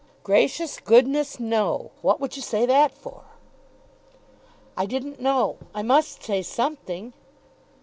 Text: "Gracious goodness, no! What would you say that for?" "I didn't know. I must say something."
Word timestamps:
"Gracious 0.23 0.79
goodness, 0.79 1.39
no! 1.39 1.91
What 2.01 2.19
would 2.19 2.35
you 2.35 2.41
say 2.41 2.65
that 2.65 2.91
for?" 2.91 3.23
"I 4.75 4.87
didn't 4.87 5.19
know. 5.21 5.59
I 5.75 5.83
must 5.83 6.23
say 6.23 6.41
something." 6.41 7.13